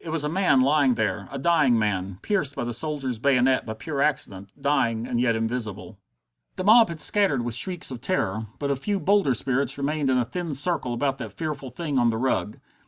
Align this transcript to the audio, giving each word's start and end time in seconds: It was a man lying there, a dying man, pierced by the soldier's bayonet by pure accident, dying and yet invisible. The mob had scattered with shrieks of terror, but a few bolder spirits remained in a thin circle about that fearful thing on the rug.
It 0.00 0.08
was 0.10 0.24
a 0.24 0.28
man 0.28 0.60
lying 0.60 0.94
there, 0.94 1.28
a 1.30 1.38
dying 1.38 1.78
man, 1.78 2.18
pierced 2.22 2.56
by 2.56 2.64
the 2.64 2.72
soldier's 2.72 3.20
bayonet 3.20 3.64
by 3.64 3.74
pure 3.74 4.02
accident, 4.02 4.52
dying 4.60 5.06
and 5.06 5.20
yet 5.20 5.36
invisible. 5.36 6.00
The 6.56 6.64
mob 6.64 6.88
had 6.88 7.00
scattered 7.00 7.44
with 7.44 7.54
shrieks 7.54 7.92
of 7.92 8.00
terror, 8.00 8.46
but 8.58 8.72
a 8.72 8.74
few 8.74 8.98
bolder 8.98 9.34
spirits 9.34 9.78
remained 9.78 10.10
in 10.10 10.18
a 10.18 10.24
thin 10.24 10.52
circle 10.52 10.92
about 10.92 11.18
that 11.18 11.32
fearful 11.34 11.70
thing 11.70 11.96
on 11.96 12.10
the 12.10 12.18
rug. 12.18 12.58